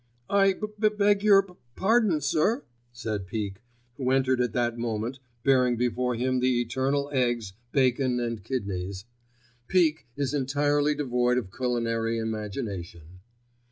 [0.31, 3.61] "I b b beg your p p pardon, sir?" said Peake,
[3.97, 9.05] who entered at that moment bearing before him the eternal eggs, bacon and kidneys.
[9.67, 13.19] Peake is entirely devoid of culinary imagination.